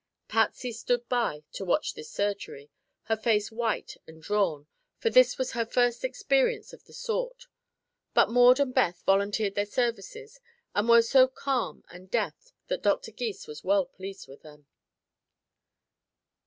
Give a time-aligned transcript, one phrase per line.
[0.27, 2.71] Patsy stood by to watch this surgery,
[3.03, 4.65] her face white and drawn,
[4.97, 7.45] for this was her first experience of the sort;
[8.15, 10.39] but Maud and Beth volunteered their services
[10.73, 14.65] and were so calm and deft that Doctor Gys was well pleased with them.